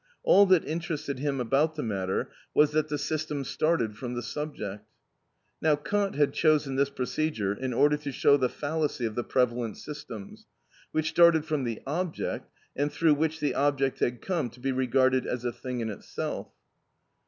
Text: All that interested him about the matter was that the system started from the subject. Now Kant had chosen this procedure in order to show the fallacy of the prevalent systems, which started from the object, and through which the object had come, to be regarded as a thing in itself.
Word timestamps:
All 0.23 0.47
that 0.47 0.65
interested 0.65 1.19
him 1.19 1.39
about 1.39 1.75
the 1.75 1.83
matter 1.83 2.31
was 2.55 2.71
that 2.71 2.87
the 2.87 2.97
system 2.97 3.43
started 3.43 3.95
from 3.95 4.15
the 4.15 4.23
subject. 4.23 4.83
Now 5.61 5.75
Kant 5.75 6.15
had 6.15 6.33
chosen 6.33 6.75
this 6.75 6.89
procedure 6.89 7.53
in 7.53 7.71
order 7.71 7.97
to 7.97 8.11
show 8.11 8.35
the 8.35 8.49
fallacy 8.49 9.05
of 9.05 9.13
the 9.13 9.23
prevalent 9.23 9.77
systems, 9.77 10.47
which 10.91 11.09
started 11.09 11.45
from 11.45 11.65
the 11.65 11.83
object, 11.85 12.49
and 12.75 12.91
through 12.91 13.13
which 13.13 13.39
the 13.39 13.53
object 13.53 13.99
had 13.99 14.23
come, 14.23 14.49
to 14.49 14.59
be 14.59 14.71
regarded 14.71 15.27
as 15.27 15.45
a 15.45 15.51
thing 15.53 15.81
in 15.81 15.91
itself. 15.91 16.49